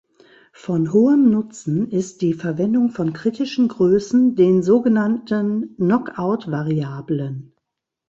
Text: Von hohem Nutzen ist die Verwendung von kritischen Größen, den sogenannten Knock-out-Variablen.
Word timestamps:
Von 0.53 0.93
hohem 0.93 1.29
Nutzen 1.29 1.91
ist 1.91 2.21
die 2.23 2.33
Verwendung 2.33 2.89
von 2.89 3.13
kritischen 3.13 3.67
Größen, 3.67 4.35
den 4.35 4.63
sogenannten 4.63 5.75
Knock-out-Variablen. 5.77 7.53